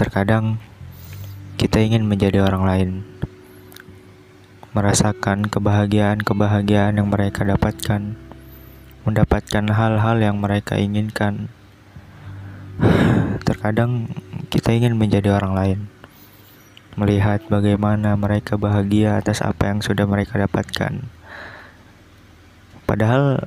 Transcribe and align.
Terkadang 0.00 0.56
kita 1.60 1.84
ingin 1.84 2.08
menjadi 2.08 2.40
orang 2.40 2.64
lain, 2.64 2.90
merasakan 4.72 5.44
kebahagiaan-kebahagiaan 5.52 6.96
yang 6.96 7.12
mereka 7.12 7.44
dapatkan, 7.44 8.16
mendapatkan 9.04 9.64
hal-hal 9.68 10.16
yang 10.24 10.40
mereka 10.40 10.80
inginkan. 10.80 11.52
Terkadang 13.48 14.08
kita 14.48 14.72
ingin 14.72 14.96
menjadi 14.96 15.36
orang 15.36 15.52
lain, 15.52 15.78
melihat 16.96 17.44
bagaimana 17.52 18.16
mereka 18.16 18.56
bahagia 18.56 19.20
atas 19.20 19.44
apa 19.44 19.68
yang 19.68 19.84
sudah 19.84 20.08
mereka 20.08 20.40
dapatkan. 20.40 21.04
Padahal 22.88 23.44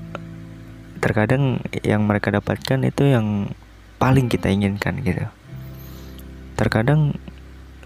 terkadang 1.02 1.66
yang 1.82 2.06
mereka 2.06 2.30
dapatkan 2.30 2.86
itu 2.86 3.10
yang 3.10 3.50
paling 3.98 4.28
kita 4.28 4.52
inginkan 4.52 5.00
gitu. 5.02 5.26
Terkadang 6.56 7.16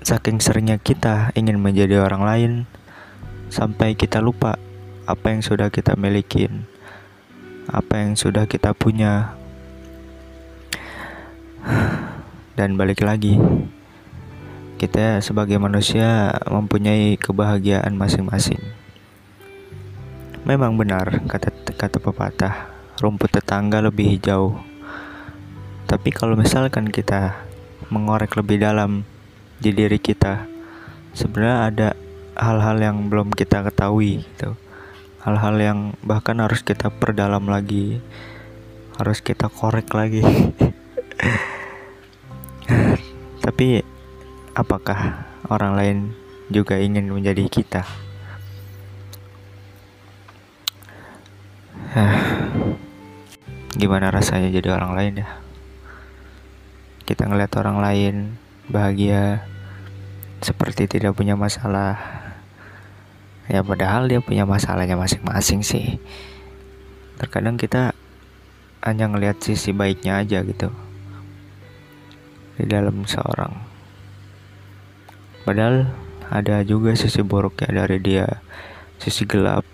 saking 0.05 0.39
seringnya 0.39 0.79
kita 0.79 1.33
ingin 1.35 1.59
menjadi 1.59 2.01
orang 2.01 2.23
lain 2.23 2.51
sampai 3.49 3.97
kita 3.97 4.21
lupa 4.21 4.55
apa 5.09 5.33
yang 5.33 5.41
sudah 5.41 5.73
kita 5.73 5.97
milikin, 5.97 6.69
apa 7.65 8.05
yang 8.05 8.13
sudah 8.13 8.45
kita 8.45 8.77
punya. 8.77 9.33
Dan 12.53 12.75
balik 12.75 13.01
lagi, 13.01 13.39
kita 14.77 15.23
sebagai 15.23 15.57
manusia 15.57 16.35
mempunyai 16.45 17.15
kebahagiaan 17.15 17.95
masing-masing. 17.95 18.59
Memang 20.43 20.75
benar 20.75 21.23
kata 21.27 21.51
kata 21.75 21.97
pepatah, 21.99 22.55
rumput 22.99 23.31
tetangga 23.31 23.79
lebih 23.83 24.13
hijau. 24.15 24.68
Tapi 25.89 26.13
kalau 26.13 26.37
misalkan 26.37 26.85
kita 26.93 27.49
mengorek 27.89 28.37
lebih 28.37 28.61
dalam 28.61 29.09
di 29.57 29.73
diri 29.73 29.97
kita 29.97 30.45
sebenarnya 31.17 31.57
ada 31.65 31.97
hal-hal 32.37 32.77
yang 32.77 33.09
belum 33.09 33.33
kita 33.33 33.65
ketahui 33.65 34.21
gitu. 34.21 34.53
Hal-hal 35.25 35.57
yang 35.57 35.79
bahkan 36.05 36.37
harus 36.45 36.61
kita 36.61 36.93
perdalam 36.93 37.41
lagi 37.49 37.97
harus 39.01 39.17
kita 39.25 39.49
korek 39.49 39.89
lagi. 39.97 40.21
Tapi 43.49 43.81
apakah 44.53 45.25
orang 45.49 45.73
lain 45.73 46.13
juga 46.53 46.77
ingin 46.77 47.09
menjadi 47.09 47.49
kita? 47.49 47.81
Gimana 53.81 54.13
rasanya 54.13 54.53
jadi 54.53 54.77
orang 54.77 54.93
lain 54.93 55.25
ya 55.25 55.48
kita 57.09 57.25
ngeliat 57.25 57.49
orang 57.57 57.81
lain 57.81 58.15
bahagia 58.69 59.41
seperti 60.45 60.85
tidak 60.85 61.17
punya 61.17 61.33
masalah. 61.33 61.97
Ya 63.49 63.65
padahal 63.65 64.05
dia 64.05 64.21
punya 64.21 64.45
masalahnya 64.45 64.93
masing-masing 64.93 65.65
sih. 65.65 65.97
Terkadang 67.17 67.57
kita 67.57 67.97
hanya 68.85 69.09
ngelihat 69.09 69.41
sisi 69.41 69.73
baiknya 69.73 70.21
aja 70.21 70.45
gitu 70.45 70.69
di 72.61 72.69
dalam 72.69 73.09
seorang. 73.09 73.57
Padahal 75.49 75.89
ada 76.29 76.61
juga 76.61 76.93
sisi 76.93 77.25
buruknya 77.25 77.73
dari 77.73 77.97
dia. 77.97 78.45
Sisi 79.01 79.25
gelap 79.25 79.65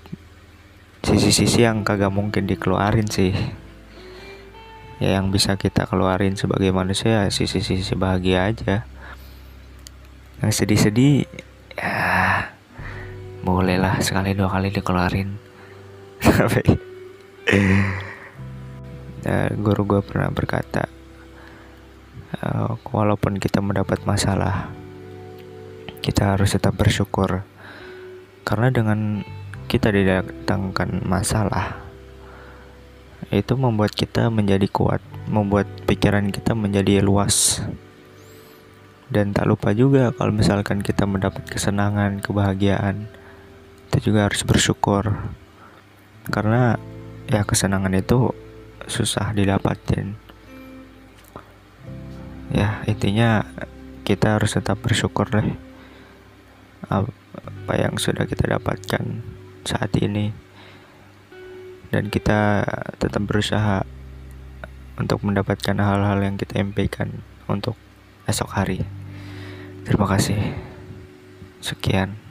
sisi-sisi 1.05 1.61
yang 1.61 1.85
kagak 1.85 2.09
mungkin 2.09 2.49
dikeluarin 2.49 3.05
sih 3.05 3.35
ya 4.99 5.19
yang 5.19 5.31
bisa 5.31 5.59
kita 5.59 5.87
keluarin 5.87 6.39
sebagai 6.39 6.71
manusia 6.71 7.27
ya 7.27 7.31
sisi-sisi 7.31 7.95
bahagia 7.95 8.47
aja. 8.47 8.87
Yang 10.39 10.51
sedih-sedih 10.63 11.27
ya 11.75 11.95
bolehlah 13.45 13.99
sekali 14.01 14.33
dua 14.33 14.51
kali 14.51 14.71
dikeluarin. 14.71 15.37
Tapi 16.25 16.63
ya, 19.25 19.51
guru 19.53 19.81
gue 19.85 20.01
pernah 20.01 20.29
berkata 20.31 20.87
uh, 22.41 22.79
walaupun 22.89 23.37
kita 23.37 23.59
mendapat 23.61 24.03
masalah 24.07 24.71
kita 26.05 26.37
harus 26.37 26.53
tetap 26.53 26.77
bersyukur. 26.77 27.41
Karena 28.45 28.69
dengan 28.69 29.25
kita 29.65 29.89
didatangkan 29.89 31.01
masalah 31.01 31.84
itu 33.33 33.53
membuat 33.57 33.93
kita 33.93 34.29
menjadi 34.29 34.69
kuat, 34.69 35.01
membuat 35.25 35.65
pikiran 35.89 36.29
kita 36.29 36.53
menjadi 36.53 37.01
luas. 37.01 37.61
Dan 39.09 39.33
tak 39.33 39.45
lupa 39.45 39.73
juga 39.73 40.09
kalau 40.13 40.33
misalkan 40.33 40.81
kita 40.81 41.05
mendapat 41.05 41.45
kesenangan, 41.45 42.21
kebahagiaan, 42.21 43.09
kita 43.89 43.97
juga 44.01 44.29
harus 44.29 44.41
bersyukur. 44.41 45.13
Karena 46.29 46.77
ya 47.29 47.45
kesenangan 47.45 47.93
itu 47.93 48.33
susah 48.85 49.33
didapatin. 49.33 50.17
Ya, 52.53 52.85
intinya 52.85 53.45
kita 54.05 54.37
harus 54.37 54.53
tetap 54.53 54.77
bersyukur 54.85 55.25
deh 55.33 55.57
apa 56.85 57.73
yang 57.73 57.97
sudah 57.97 58.29
kita 58.29 58.45
dapatkan 58.45 59.25
saat 59.65 59.89
ini 59.97 60.29
dan 61.93 62.09
kita 62.09 62.65
tetap 62.97 63.21
berusaha 63.25 63.85
untuk 64.95 65.21
mendapatkan 65.21 65.75
hal-hal 65.75 66.19
yang 66.23 66.35
kita 66.39 66.57
impikan 66.59 67.21
untuk 67.45 67.75
esok 68.25 68.49
hari. 68.55 68.81
Terima 69.85 70.09
kasih. 70.09 70.39
Sekian. 71.61 72.24